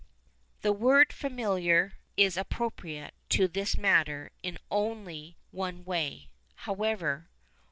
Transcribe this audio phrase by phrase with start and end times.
[0.63, 7.29] The word familiar is appropriate to this matter in only one way, however.